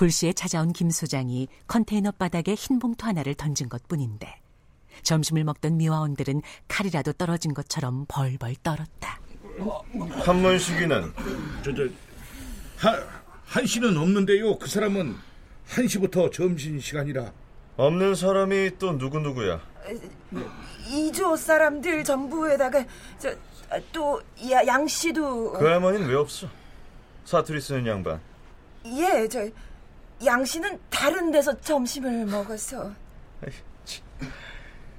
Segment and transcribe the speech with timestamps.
[0.00, 4.40] 불시에 찾아온 김 소장이 컨테이너 바닥에 흰 봉투 하나를 던진 것 뿐인데
[5.02, 9.20] 점심을 먹던 미화원들은 칼이라도 떨어진 것처럼 벌벌 떨었다.
[10.24, 11.12] 한문식이는
[11.62, 11.82] 저, 저,
[12.78, 13.06] 한,
[13.44, 14.58] 한시는 없는데요.
[14.58, 15.16] 그 사람은
[15.68, 17.30] 한시부터 점심시간이라.
[17.76, 19.60] 없는 사람이 또 누구누구야?
[20.88, 22.86] 이조 사람들 전부에다가
[23.18, 24.22] 저또
[24.66, 26.48] 양씨도 그 할머니는 왜 없어?
[27.26, 28.18] 사투리 쓰는 양반.
[28.86, 29.46] 예, 저
[30.24, 32.92] 양 씨는 다른 데서 점심을 먹어서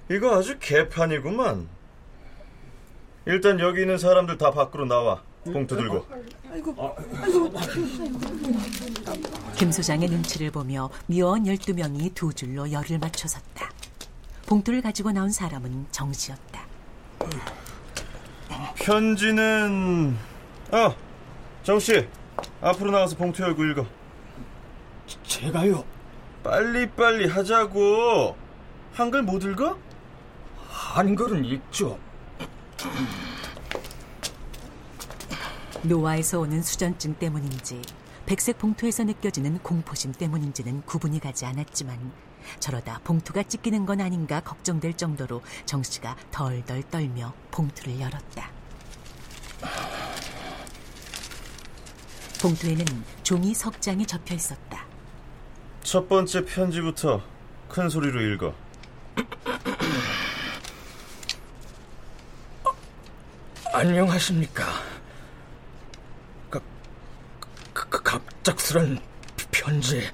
[0.10, 1.70] 이거 아주 개판이구만.
[3.26, 5.22] 일단 여기 있는 사람들 다 밖으로 나와.
[5.46, 6.06] 봉투 들고.
[9.56, 13.72] 김 소장의 눈치를 보며 미원 12명이 두 줄로 열을 맞춰 섰다.
[14.48, 16.66] 봉투를 가지고 나온 사람은 정씨였다.
[18.76, 20.18] 편지는
[20.72, 20.96] 어
[21.64, 22.08] 정씨
[22.60, 23.86] 앞으로 나와서 봉투 열고 읽어.
[25.24, 25.84] 제가요?
[26.44, 28.36] 빨리빨리 하자고.
[28.94, 29.78] 한글 못 읽어?
[30.68, 31.98] 한글은 읽죠.
[35.84, 37.82] 노화에서 오는 수전증 때문인지
[38.26, 42.12] 백색 봉투에서 느껴지는 공포심 때문인지는 구분이 가지 않았지만
[42.60, 48.52] 저러다 봉투가 찢기는 건 아닌가 걱정될 정도로 정 씨가 덜덜 떨며 봉투를 열었다.
[52.42, 52.86] 봉투에는
[53.24, 54.91] 종이 석 장이 접혀 있었다.
[55.84, 57.22] 첫 번째 편지부터
[57.70, 58.54] 큰 소리로 읽어.
[63.74, 64.66] 안녕하십니까.
[66.50, 66.60] 가,
[67.74, 69.00] 가, 가, 갑작스런
[69.52, 70.10] 편지.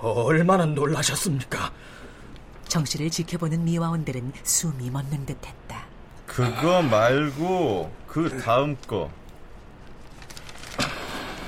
[0.00, 1.72] 얼마나 놀라셨습니까?
[2.66, 5.86] 정 씨를 지켜보는 미화원들은 숨이 멎는 듯했다.
[6.26, 9.10] 그거 말고 그 다음 거.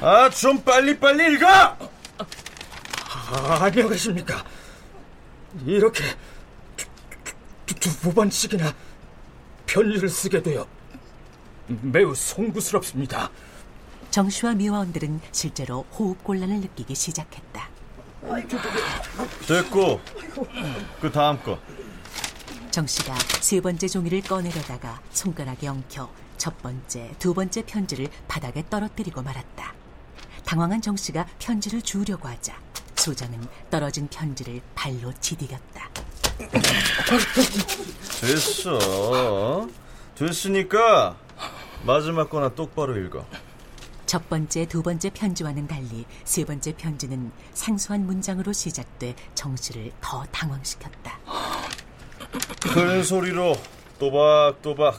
[0.01, 1.84] 아, 좀 빨리 빨리 읽어!
[3.37, 4.45] 아, 안녕하십니까.
[5.67, 6.05] 이렇게
[6.77, 6.87] 두,
[7.67, 8.73] 두, 두 번씩이나
[9.67, 10.65] 편지를 쓰게 되어
[11.67, 13.29] 매우 송구스럽습니다.
[14.11, 17.69] 정 씨와 미화원들은 실제로 호흡곤란을 느끼기 시작했다.
[19.49, 20.01] 됐고,
[21.01, 21.59] 그 다음 거.
[22.71, 26.09] 정 씨가 세 번째 종이를 꺼내려다가 손가락에 엉켜
[26.39, 29.75] 첫 번째, 두 번째 편지를 바닥에 떨어뜨리고 말았다.
[30.45, 32.55] 당황한 정 씨가 편지를 주우려고 하자
[33.05, 33.39] 소장은
[33.71, 35.91] 떨어진 편지를 발로 디디겼다.
[38.23, 39.69] 됐어.
[40.15, 41.15] 됐으니까
[41.85, 43.27] 마지막 거나 똑바로 읽어.
[44.07, 50.25] 첫 번째, 두 번째 편지와는 달리 세 번째 편지는 생소한 문장으로 시작돼 정 씨를 더
[50.33, 51.19] 당황시켰다.
[52.73, 53.55] 큰 소리로
[53.99, 54.99] 또박또박.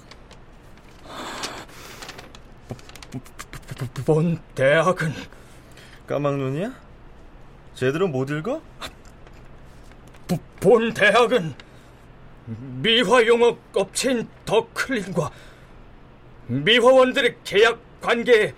[4.06, 5.12] 본 대학은
[6.06, 6.85] 까막눈이야?
[7.76, 8.62] 제대로 못 읽어?
[10.28, 11.54] 부- 본 대학은
[12.46, 15.30] 미화용어 업체인 더클린과
[16.48, 18.54] 미화원들의 계약 관계에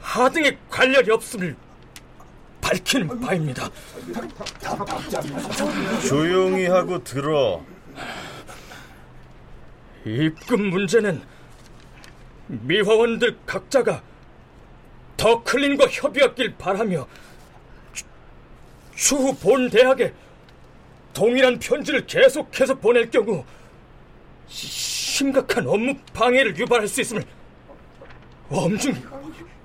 [0.00, 1.56] 하등의 관련이 없음을
[2.60, 3.68] 밝히는 바입니다.
[6.08, 7.62] 조용히 하고 들어.
[10.04, 11.22] 입금 문제는
[12.46, 14.02] 미화원들 각자가
[15.16, 17.27] 더클린과 협의했길 바라며 추-
[18.98, 20.12] 추후 본 대학에
[21.14, 23.44] 동일한 편지를 계속해서 보낼 경우
[24.48, 27.24] 심각한 업무 방해를 유발할 수 있음을
[28.50, 29.00] 엄중히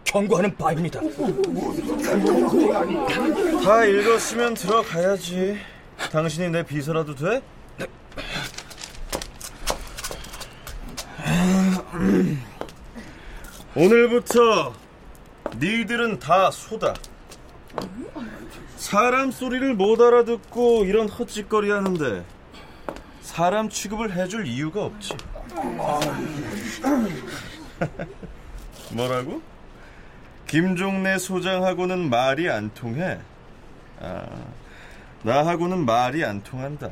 [0.03, 1.01] 경고하는 바입니다.
[3.63, 5.57] 다 읽었으면 들어가야지.
[6.11, 7.41] 당신이 내 비서라도 돼?
[13.75, 14.73] 오늘부터
[15.57, 16.93] 니들은 다 소다.
[18.93, 22.23] 사람 소리를 못 알아듣고 이런 헛짓거리 하는데
[23.23, 25.17] 사람 취급을 해줄 이유가 없지.
[28.93, 29.41] 뭐라고?
[30.45, 33.17] 김종래 소장하고는 말이 안 통해.
[33.99, 34.27] 아,
[35.23, 36.91] 나하고는 말이 안 통한다.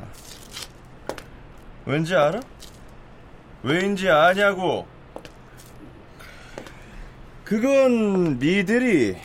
[1.86, 2.40] 왠지 알아?
[3.62, 4.88] 왜인지 아냐고.
[7.44, 9.16] 그건 니들이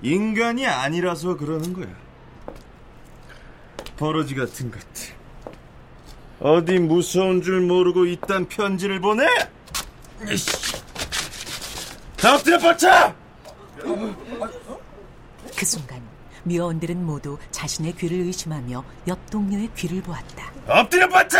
[0.00, 2.03] 인간이 아니라서 그러는 거야.
[3.96, 5.14] 버러지 같은 것들.
[6.40, 9.24] 어디 무서운 줄 모르고 이딴 편지를 보내?
[12.24, 13.14] 엎드려 뻗쳐!
[15.56, 16.02] 그 순간
[16.42, 20.52] 미화원들은 모두 자신의 귀를 의심하며 옆 동료의 귀를 보았다.
[20.66, 21.38] 엎드려 뻗쳐!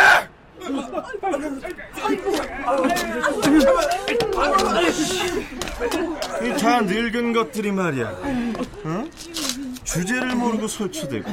[6.42, 8.08] 이다 늙은 것들이 말이야.
[8.08, 9.04] 어?
[9.84, 11.30] 주제를 모르고 설치되고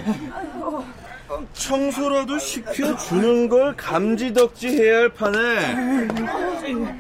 [1.54, 5.38] 청소라도 시켜주는 걸 감지덕지 해야 할 판에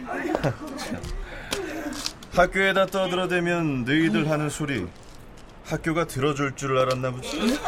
[2.33, 4.87] 학교에다 떠들어대면 너희들 하는 소리
[5.65, 7.59] 학교가 들어줄 줄 알았나 보지.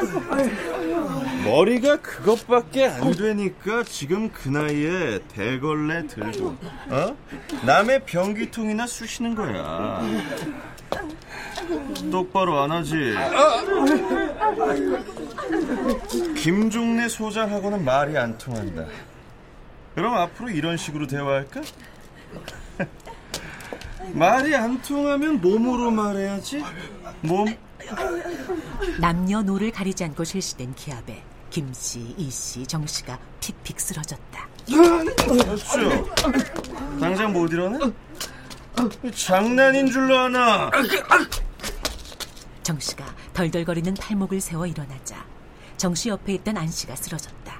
[1.46, 6.56] 머리가 그것밖에 안 되니까 지금 그 나이에 대걸레 들고
[6.90, 7.16] 어?
[7.66, 10.02] 남의 변기통이나 쑤시는 거야.
[12.12, 13.14] 똑바로 안 하지.
[16.36, 18.86] 김종래 소장하고는 말이 안 통한다.
[19.96, 21.62] 그럼 앞으로 이런 식으로 대화할까?
[24.14, 26.64] 말이 안 통하면 몸으로 말해야지.
[27.22, 27.46] 몸.
[29.00, 34.48] 남녀노를 가리지 않고 실시된 기합에 김씨, 이씨, 정씨가 픽픽 쓰러졌다.
[34.66, 36.16] 됐죠.
[37.00, 37.92] 당장 못 일어나?
[39.14, 40.72] 장난인 줄로 아나.
[42.64, 45.24] 정씨가 덜덜거리는 팔목을 세워 일어나자
[45.84, 47.60] 정씨 옆에 있던 안 씨가 쓰러졌다.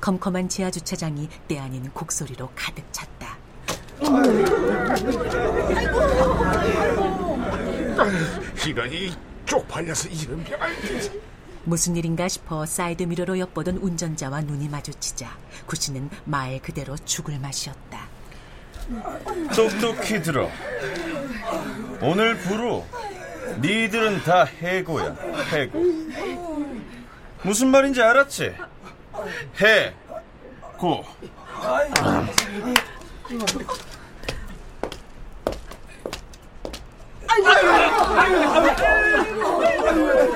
[0.00, 3.36] 컴컴한 지하 주차장이 때 아닌 곡소리로 가득 찼다.
[8.66, 9.12] 이러니
[9.44, 10.68] 쪽팔려서 이런 병을
[11.64, 15.36] 무슨 일인가 싶어 사이드 미러로 엿보던 운전자와 눈이 마주치자
[15.66, 18.08] 구씨는 말 그대로 죽을 맛이었다.
[19.54, 20.48] 똑똑히 들어.
[22.00, 22.86] 오늘 부로
[23.60, 25.14] 니들은 다 해고야.
[25.52, 26.53] 해고.
[27.44, 28.54] 무슨 말인지 알았지?
[29.60, 31.04] 해고.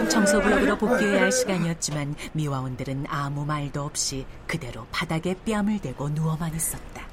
[0.08, 7.06] 청소부역으로 복귀해야 할 시간이었지만 미화원들은 아무 말도 없이 그대로 바닥에 뺨을 대고 누워만 있었다.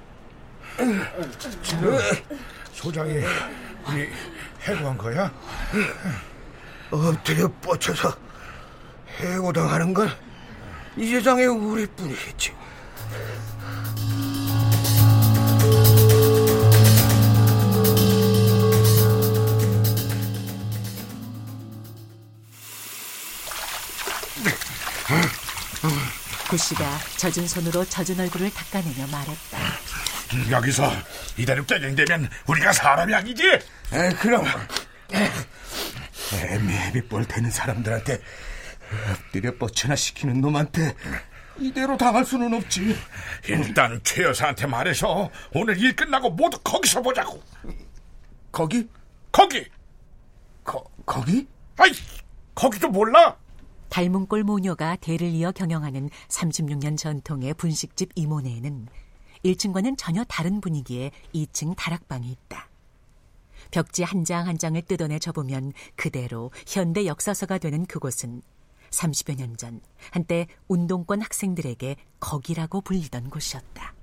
[2.73, 3.21] 소장이
[4.61, 5.31] 해고한 거야?
[6.91, 8.15] 엎드려 뻗쳐서
[9.19, 10.09] 해고당하는 건
[10.97, 12.53] 이 세상에 우리뿐이겠지.
[26.49, 30.51] 구 씨가 젖은 손으로 젖은 얼굴을 닦아내며 말했다.
[30.51, 30.91] 여기서
[31.37, 33.43] 이대로 깨갱되면 우리가 사람이 아니지?
[33.93, 34.45] 에, 그럼
[36.33, 38.19] 애매비 뻘 되는 사람들한테
[39.11, 40.95] 엎드려 뻗쳐나 시키는 놈한테
[41.59, 42.95] 이대로 당할 수는 없지.
[43.47, 47.41] 일단 최 여사한테 말해서 오늘 일 끝나고 모두 거기서 보자고.
[48.51, 48.87] 거기?
[49.31, 49.65] 거기!
[50.63, 51.47] 거, 거기?
[51.77, 51.91] 아이,
[52.53, 53.37] 거기도 몰라?
[53.89, 58.87] 닮은 꼴 모녀가 대를 이어 경영하는 36년 전통의 분식집 이모네에는
[59.45, 62.69] 1층과는 전혀 다른 분위기의 2층 다락방이 있다.
[63.71, 68.41] 벽지 한 장한 장을 뜯어내 접으면 그대로 현대 역사서가 되는 그곳은
[68.95, 73.93] 30여 년 전 한때 운동권 학생들에게 거기라고 불리던 곳이었다.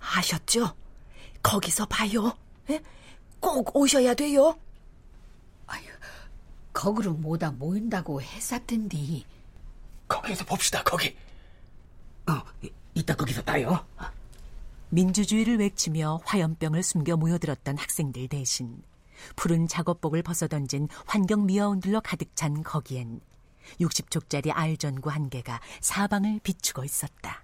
[0.00, 0.74] 아셨죠?
[1.42, 2.36] 거기서 봐요.
[2.70, 2.80] 예?
[3.40, 4.58] 꼭 오셔야 돼요.
[6.72, 9.24] 거기로 뭐다 모인다고 했었던디.
[10.08, 11.16] 거기에서 봅시다, 거기.
[12.28, 13.82] 어, 이- 이따 거기서 봐요.
[14.90, 18.82] 민주주의를 외치며 화염병을 숨겨 모여들었던 학생들 대신
[19.36, 23.20] 푸른 작업복을 벗어던진 환경 미화원들로 가득 찬 거기엔
[23.80, 27.42] 60촉짜리 알전구 한 개가 사방을 비추고 있었다.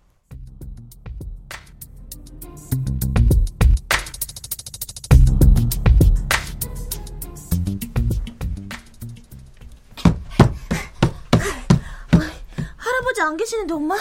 [12.76, 13.96] 할아버지 안 계시는데 엄마?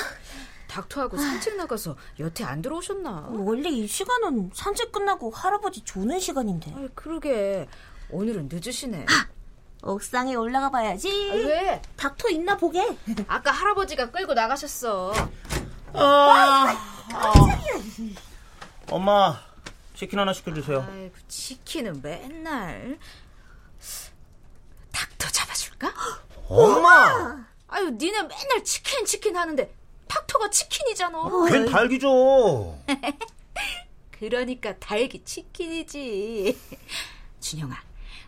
[0.67, 3.29] 닥터하고 산책 나가서 여태 안 들어오셨나?
[3.31, 7.67] 원래 이 시간은 산책 끝나고 할아버지 조는 시간인데 아, 그러게
[8.09, 9.05] 오늘은 늦으시네.
[9.81, 11.81] 옥상에 올라가 봐야지 아, 왜?
[11.97, 12.85] 닥터 있나 보게
[13.27, 15.13] 아까 할아버지가 끌고 나가셨어.
[18.89, 19.39] 엄마,
[19.95, 20.85] 치킨 하나 시켜주세요.
[20.89, 22.99] 아이고 치킨은 맨날.
[24.91, 25.93] 닥터 잡아줄까?
[26.47, 27.45] 엄마!
[27.67, 29.73] 아유 니네 맨날 치킨 치킨 하는데
[30.07, 31.29] 닥터 닥터가 치킨이잖아.
[31.49, 32.79] 걘 닭이죠.
[34.11, 36.59] 그러니까 닭이 치킨이지.
[37.39, 37.75] 준영아,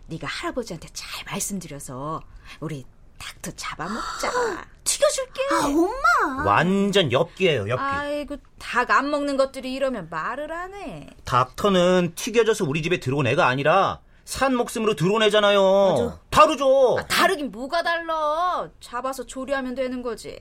[0.07, 2.22] 네가 할아버지한테 잘 말씀드려서
[2.60, 2.86] 우리
[3.17, 4.31] 닥터 잡아먹자.
[4.83, 5.41] 튀겨줄게.
[5.51, 6.43] 아, 엄마.
[6.45, 7.81] 완전 엽기예요, 엽기.
[7.81, 11.10] 아이고, 닭 안 먹는 것들이 이러면 말을 안 해.
[11.24, 16.19] 닥터는 튀겨져서 우리 집에 들어온 애가 아니라 산 목숨으로 들어온 애잖아요.
[16.29, 16.98] 다르죠.
[17.00, 18.67] 아, 다르긴 뭐가 달라.
[18.81, 20.39] 잡아서 조리하면 되는 거지.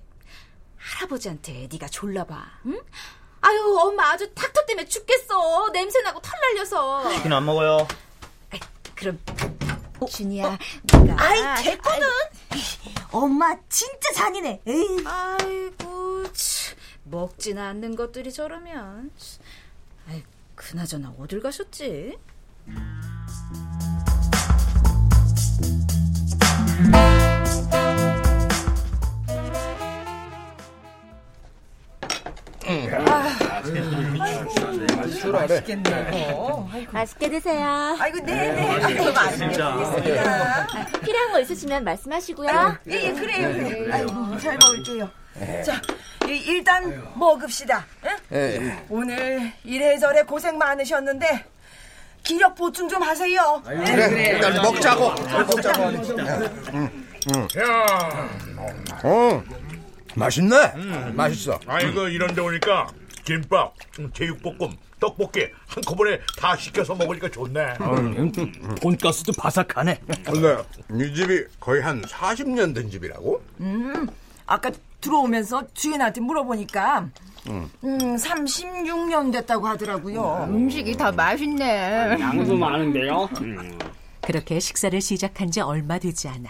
[0.79, 2.45] 할아버지한테 네가 졸라봐.
[2.67, 2.81] 응?
[3.43, 5.71] 아유, 엄마 아주 닥터 때문에 죽겠어.
[5.73, 7.11] 냄새나고 털 날려서.
[7.13, 7.87] 치킨 안 먹어요.
[9.03, 9.19] 그럼
[10.09, 10.59] 준이야,
[10.93, 12.07] 네가 아이, 됐거든.
[13.11, 14.61] 엄마 진짜 잔인해.
[14.65, 15.05] 에이.
[15.05, 19.11] 아이고, 참, 먹지는 않는 것들이 저러면.
[20.09, 20.23] 아이,
[20.55, 22.17] 그나저나 어딜 가셨지?
[36.93, 37.97] 맛있게 드세요.
[37.99, 38.83] 아이고, 네네.
[38.85, 40.67] 아이고, 맛있겠습니다.
[41.05, 42.77] 필요한 거 있으시면 말씀하시고요.
[42.91, 43.93] 예, 예, 그래요, 그래요.
[43.95, 45.11] 아이고, 잘 먹을게요.
[45.65, 45.81] 자,
[46.29, 47.85] 이- 일단 먹읍시다.
[48.33, 48.79] 응?
[48.89, 51.45] 오늘 이래저래 고생 많으셨는데
[52.23, 53.63] 기력 보충 좀 하세요.
[53.65, 55.05] 그래, 일단 먹자고.
[57.59, 58.29] 야,
[59.05, 59.43] 어,
[60.15, 60.73] 맛있네.
[61.15, 61.59] 맛있어.
[61.67, 62.89] 아이고 이런 데 오니까
[63.25, 67.75] 김밥, 음, 제육볶음, 떡볶이 한꺼번에 다 시켜서 먹으니까 좋네.
[68.81, 70.01] 돈가스도 바삭하네.
[70.25, 70.57] 근데
[71.05, 73.43] 이 집이 거의 한 40년 된 집이라고?
[74.47, 77.09] 아까 들어오면서 주인한테 물어보니까
[77.49, 80.47] 음, 36년 됐다고 하더라고요.
[80.49, 82.17] 음식이 다 맛있네.
[82.21, 83.29] 양도 많은데요.
[84.21, 86.49] 그렇게 식사를 시작한 지 얼마 되지 않아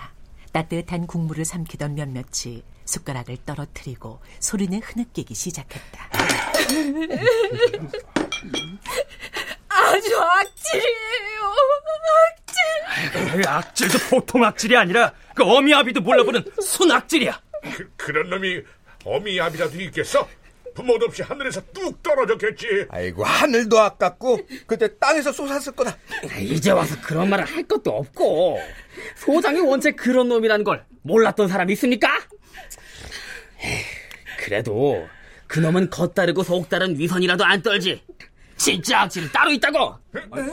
[0.53, 6.11] 따뜻한 국물을 삼키던 몇몇이 숟가락을 떨어뜨리고 소리는 흐느끼기 시작했다.
[9.69, 11.55] 아주 악질이에요.
[13.07, 13.49] 악질.
[13.49, 17.41] 악질도 보통 악질이 아니라 그 어미아비도 몰라보는 순악질이야.
[17.77, 18.61] 그, 그런 놈이
[19.05, 20.29] 어미압이라도 있겠어?
[20.75, 22.87] 부모도 없이 하늘에서 뚝 떨어졌겠지.
[22.89, 25.97] 아이고 하늘도 아깝고 그때 땅에서 솟았을 거다.
[26.41, 28.59] 이제 와서 그런 말을 할 것도 없고
[29.17, 32.09] 소장이 원체 그런 놈이라는 걸 몰랐던 사람이 있습니까?
[33.61, 33.83] 에이,
[34.39, 35.07] 그래도
[35.53, 38.03] 그놈은 겉다르고 속다른 위선이라도 안 떨지
[38.57, 39.99] 진짜 악질은 따로 있다고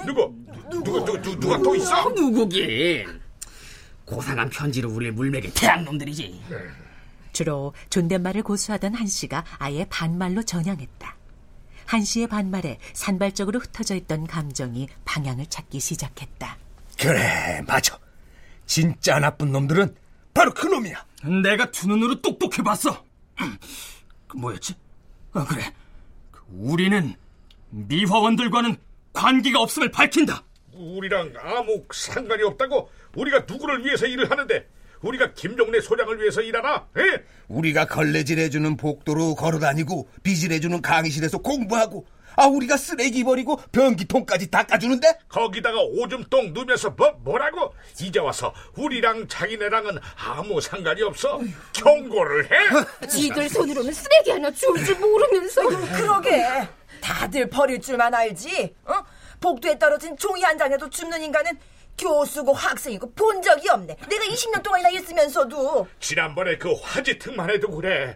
[0.06, 0.36] 누구?
[0.70, 2.10] 누구, 누구, 누구, 누가 또 있어?
[2.10, 3.22] 누구긴
[4.04, 6.42] 고상한 편지로 우리를 물매긴 태양 놈들이지
[7.32, 11.16] 주로 존댓말을 고수하던 한 씨가 아예 반말로 전향했다.
[11.86, 16.58] 한 씨의 반말에 산발적으로 흩어져 있던 감정이 방향을 찾기 시작했다.
[17.00, 17.98] 그래 맞아.
[18.66, 19.96] 진짜 나쁜 놈들은
[20.34, 21.06] 바로 그 놈이야.
[21.42, 23.06] 내가 두 눈으로 똑똑해 봤어.
[24.28, 24.76] 그 뭐였지?
[25.34, 25.64] 아 그래.
[26.32, 27.14] 그 우리는
[27.70, 28.78] 미화원들과는
[29.14, 30.44] 관계가 없음을 밝힌다.
[30.74, 32.90] 우리랑 아무 상관이 없다고?
[33.16, 34.68] 우리가 누구를 위해서 일을 하는데?
[35.02, 36.88] 우리가 김종래 소장을 위해서 일하나?
[36.98, 37.24] 에?
[37.48, 42.06] 우리가 걸레질해주는 복도로 걸어다니고 빚을 해주는 강의실에서 공부하고
[42.36, 47.74] 아 우리가 쓰레기 버리고 변기통까지 닦아주는데 거기다가 오줌똥 누면서 뭐, 뭐라고?
[48.02, 51.40] 이제 와서 우리랑 자기네랑은 아무 상관이 없어?
[51.74, 53.08] 경고를 해?
[53.08, 55.62] 지들 손으로는 쓰레기 하나 줄 줄 모르면서.
[55.98, 56.46] 그러게.
[57.02, 58.76] 다들 버릴 줄만 알지.
[58.86, 58.94] 어?
[59.42, 61.58] 복도에 떨어진 종이 한 장에도 줍는 인간은
[61.98, 63.96] 교수고 학생이고 본 적이 없네.
[64.10, 65.88] 내가 20년 동안이나 있으면서도.
[66.00, 68.16] 지난번에 그 화지특만 해도 그래.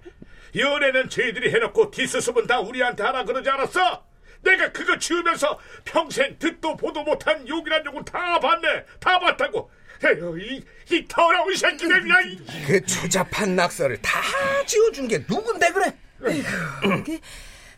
[0.55, 4.03] 연애는 저희들이 해놓고 뒷수습은 다 우리한테 하라 그러지 않았어?
[4.41, 8.85] 내가 그거 지으면서 평생 듣도 보도 못한 욕이란 욕을 다 봤네.
[8.99, 9.71] 다 봤다고.
[10.05, 12.19] 에휴, 이, 이 더러운 새끼들이야.
[12.21, 12.65] 이.
[12.67, 14.19] 그 초잡한 낙서를 다
[14.65, 15.97] 지어준 게 누군데 그래?
[16.19, 17.19] 그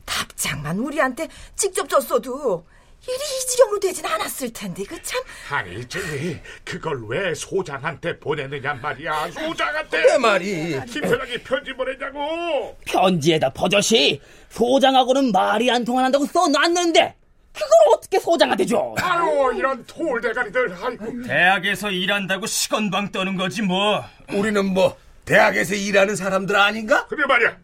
[0.05, 2.67] 답장만 우리한테 직접 줬어도
[3.07, 5.21] 일이 이 지경으로 되진 않았을 텐데 그 참.
[5.51, 6.41] 아니지.
[6.63, 9.29] 그걸 왜 소장한테 보내느냐 말이야.
[9.31, 10.01] 소장한테.
[10.05, 10.79] 내 말이.
[10.88, 12.77] 김 소장이 편지 보내냐고.
[12.85, 17.15] 편지에다 버젓이 소장하고는 말이 안 통한다고 써놨는데
[17.53, 20.75] 그걸 어떻게 소장한테 줘 아유, 이런 돌대가리들.
[20.83, 21.24] 아이고.
[21.24, 24.03] 대학에서 일한다고 시건방 떠는 거지 뭐.
[24.33, 27.05] 우리는 뭐 대학에서 일하는 사람들 아닌가?
[27.07, 27.57] 그래 말이야.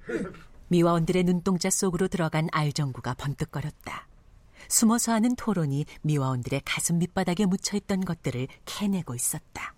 [0.68, 4.08] 미화원들의 눈동자 속으로 들어간 알정구가 번뜩거렸다.
[4.72, 9.76] 숨어서 하는 토론이 미화원들의 가슴 밑바닥에 묻혀있던 것들을 캐내고 있었다.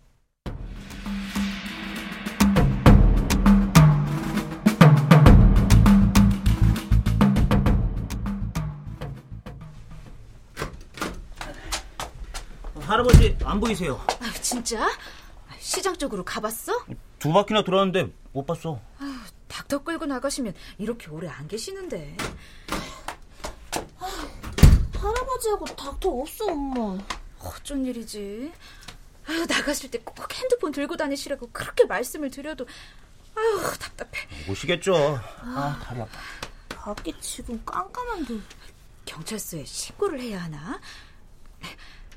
[12.81, 13.99] 할아버지 안 보이세요?
[14.21, 14.87] 아, 진짜?
[15.57, 16.85] 시장 쪽으로 가봤어?
[17.17, 18.79] 두 바퀴나 돌았는데 못 봤어.
[19.47, 22.15] 닥터 끌고 나가시면 이렇게 오래 안 계시는데.
[25.43, 26.97] 할아버지하고 닥터 없어, 엄마.
[27.39, 28.51] 어쩐 일이지?
[29.27, 32.65] 아유, 나가실 때 꼭 핸드폰 들고 다니시라고 그렇게 말씀을 드려도
[33.35, 34.27] 아유, 답답해.
[34.49, 35.19] 오시겠죠.
[35.41, 36.19] 아, 다리 아파.
[36.95, 38.35] 밖이 지금 깜깜한데.
[39.05, 40.79] 경찰서에 신고를 해야 하나?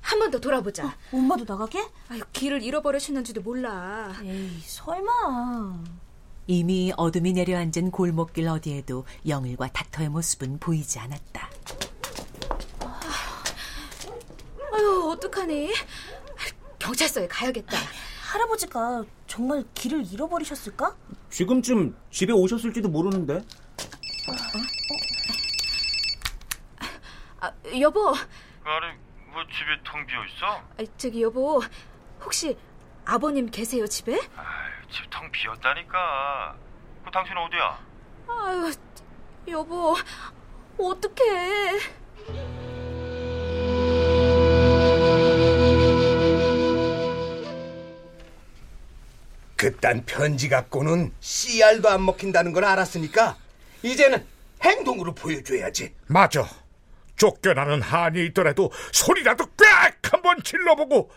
[0.01, 0.87] 한 번 더 돌아보자.
[0.87, 1.85] 어, 엄마도 나가게?
[2.09, 4.15] 아유, 길을 잃어버리셨는지도 몰라.
[4.23, 5.83] 에이, 설마.
[6.49, 11.51] 이미 어둠이 내려앉은 골목길 어디에도 영일과 닥터의 모습은 보이지 않았다.
[14.73, 15.73] 아유, 어떡하니?
[16.79, 17.77] 경찰서에 가야겠다.
[18.31, 20.95] 할아버지가 정말 길을 잃어버리셨을까?
[21.31, 23.43] 지금쯤 집에 오셨을지도 모르는데.
[27.41, 28.11] 아, 여보.
[28.11, 28.97] 아니,
[29.33, 30.47] 뭐 집에 텅 비어 있어?
[30.47, 31.63] 아, 저기 여보,
[32.23, 32.57] 혹시
[33.05, 34.15] 아버님 계세요 집에?
[34.37, 36.57] 아이, 집텅 비었다니까.
[37.05, 37.79] 그 당신 어디야?
[38.29, 38.73] 아유,
[39.49, 39.97] 여보,
[40.79, 41.79] 어떡해.
[49.71, 53.37] 그딴 편지 갖고는 씨알도 안 먹힌다는 걸 알았으니까
[53.83, 54.25] 이제는
[54.63, 55.93] 행동으로 보여줘야지.
[56.07, 56.49] 맞아.
[57.17, 61.11] 쫓겨나는 한이 있더라도 소리라도 꽥 한번 질러보고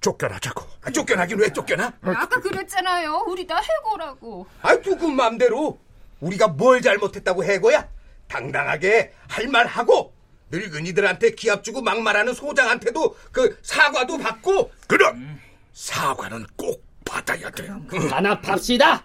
[0.00, 0.64] 쫓겨나자고.
[0.82, 1.92] 아, 쫓겨나긴 왜 쫓겨나?
[2.02, 3.26] 아까 그랬잖아요.
[3.28, 4.46] 우리 다 해고라고.
[4.62, 5.78] 아, 누구 맘대로
[6.20, 7.88] 우리가 뭘 잘못했다고 해고야?
[8.26, 10.12] 당당하게 할 말 하고
[10.50, 15.40] 늙은이들한테 기합 주고 막말하는 소장한테도 그 사과도 받고 그럼
[15.72, 17.68] 사과는 꼭 받아야 돼.
[18.08, 19.04] 단합합시다.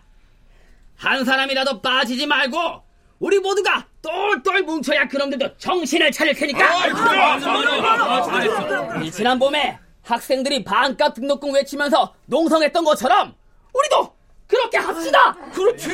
[0.95, 2.83] 한 사람이라도 빠지지 말고
[3.19, 6.87] 우리 모두가 똘똘 뭉쳐야 그놈들도 정신을 차릴 테니까.
[9.03, 13.35] 이 지난 봄에 학생들이 반값 등록금 외치면서 농성했던 것처럼
[13.73, 14.15] 우리도
[14.47, 15.33] 그렇게 합시다.
[15.53, 15.89] 그렇지.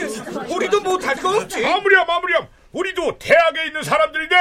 [0.53, 1.61] 우리도 못할 거 없지.
[1.61, 2.47] 마무리야 마무리야.
[2.71, 4.35] 우리도 대학에 있는 사람들인데.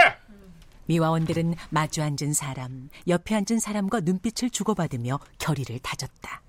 [0.87, 6.43] 미화원들은 마주 앉은 사람, 옆에 앉은 사람과 눈빛을 주고받으며 결의를 다졌다.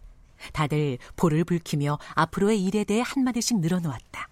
[0.54, 4.30] 다들 볼을 붉히며 앞으로의 일에 대해 한마디씩 늘어놓았다.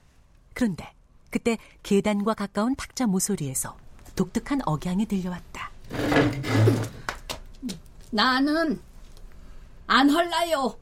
[0.53, 0.93] 그런데
[1.29, 3.75] 그때 계단과 가까운 탁자 모서리에서
[4.15, 5.71] 독특한 억양이 들려왔다.
[8.11, 8.79] 나는
[9.87, 10.77] 안 헐라요.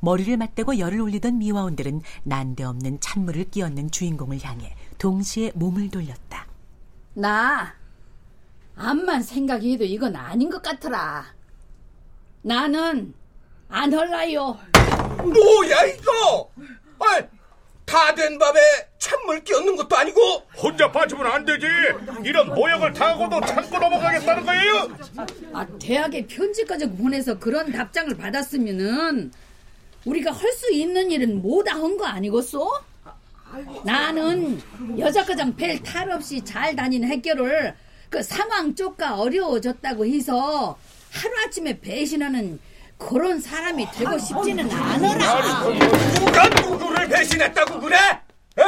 [0.00, 6.46] 머리를 맞대고 열을 올리던 미화원들은 난데없는 찬물을 끼얹는 주인공을 향해 동시에 몸을 돌렸다.
[7.14, 7.74] 나
[8.76, 11.24] 암만 생각해도 이건 아닌 것 같더라.
[12.42, 13.14] 나는
[13.74, 14.56] 안 헐라요.
[15.18, 16.48] 뭐야 이거?
[17.00, 17.20] 아,
[17.84, 18.60] 다된 밥에
[18.98, 20.20] 찬물 끼얹는 것도 아니고
[20.56, 21.66] 혼자 빠지면 안 되지.
[22.22, 24.96] 이런 모욕을 당하고도 참고 넘어가겠다는 거예요?
[25.52, 29.32] 아, 대학에 편지까지 보내서 그런 답장을 받았으면은
[30.04, 32.70] 우리가 할 수 있는 일은 뭐다 한 거 아니겠소?
[33.84, 34.62] 나는
[34.98, 37.74] 여자과장 별 탈 없이 잘 다니는 학교를
[38.08, 40.78] 그 상황 쪽가 어려워졌다고 해서
[41.10, 42.60] 하루아침에 배신하는
[42.98, 45.62] 그런 사람이 되고 싶지는 않으라.
[46.14, 47.96] 누가 누구를 배신했다고 그래?
[48.58, 48.62] 에?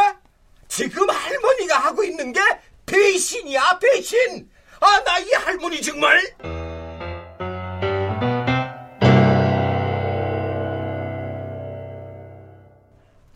[0.69, 2.41] 지금 할머니가 하고 있는 게
[2.85, 4.49] 배신이야 배신.
[4.81, 6.21] 아 나 이 할머니 정말.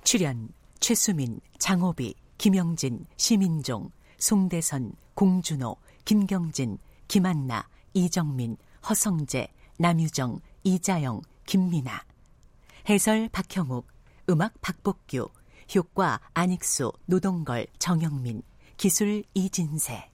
[0.05, 0.49] 출연
[0.81, 8.57] 최수민, 장호비, 김영진, 심인종, 송대선, 공준호, 김경진, 김한나, 이정민,
[8.89, 9.49] 허성재,
[9.79, 12.05] 남유정, 이자영, 김민아.
[12.89, 13.87] 해설 박형욱,
[14.29, 15.29] 음악 박복규,
[15.75, 18.43] 효과 안익수, 노동걸, 정영민,
[18.77, 20.11] 기술 이진세.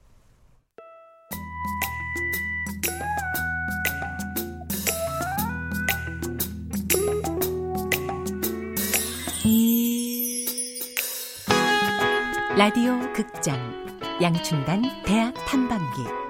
[12.57, 13.55] 라디오 극장
[14.19, 16.26] 양춘단 대학 탐방기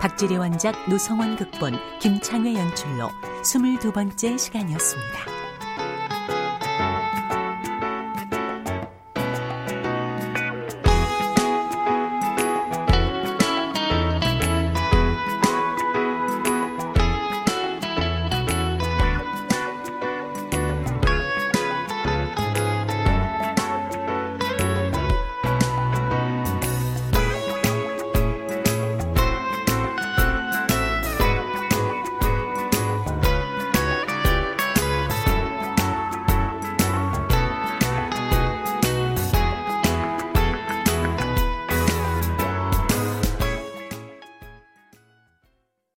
[0.00, 3.10] 박지리 원작 노성원 극본 김창회 연출로
[3.42, 5.37] 22번째 시간이었습니다.